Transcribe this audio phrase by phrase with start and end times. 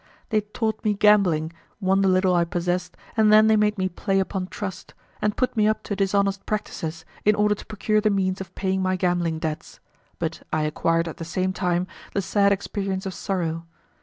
[0.29, 4.19] They taught me gambling, won the little I possessed, and then they made me play
[4.19, 8.41] upon trust, and put me up to dishonest practices in order to procure the means
[8.41, 9.79] of paying my gambling debts;
[10.17, 11.85] but I acquired at the same time
[12.15, 13.67] the sad experience of sorrow!